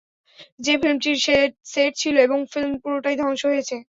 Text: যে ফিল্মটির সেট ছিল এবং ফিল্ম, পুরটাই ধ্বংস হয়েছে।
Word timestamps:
যে 0.59 0.73
ফিল্মটির 0.81 1.17
সেট 1.65 1.91
ছিল 1.95 2.15
এবং 2.25 2.39
ফিল্ম, 2.51 2.71
পুরটাই 2.83 3.15
ধ্বংস 3.21 3.41
হয়েছে। 3.49 3.75